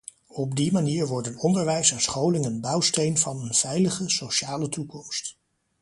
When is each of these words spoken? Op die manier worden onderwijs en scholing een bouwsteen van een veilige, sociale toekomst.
Op 0.33 0.55
die 0.55 0.71
manier 0.71 1.07
worden 1.07 1.37
onderwijs 1.37 1.91
en 1.91 2.01
scholing 2.01 2.45
een 2.45 2.61
bouwsteen 2.61 3.17
van 3.17 3.41
een 3.41 3.53
veilige, 3.53 4.09
sociale 4.09 4.69
toekomst. 4.69 5.37